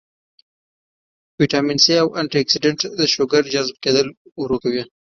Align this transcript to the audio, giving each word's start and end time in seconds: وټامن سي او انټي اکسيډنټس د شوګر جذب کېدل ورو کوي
وټامن 1.37 1.77
سي 1.83 1.93
او 2.01 2.07
انټي 2.19 2.37
اکسيډنټس 2.41 2.83
د 2.99 3.01
شوګر 3.13 3.43
جذب 3.53 3.75
کېدل 3.83 4.07
ورو 4.41 4.57
کوي 4.63 4.83